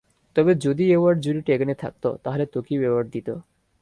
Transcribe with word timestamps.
তবে 0.35 0.51
যদি 0.55 0.83
অ্যাওয়ার্ড 0.89 1.19
জুরিটি 1.21 1.49
এখানে 1.51 1.73
থাকত, 1.73 2.03
তাহলে 2.23 2.45
তোকেও 2.45 2.81
এডওয়ার্ড 2.81 3.07
দিতো। 3.11 3.33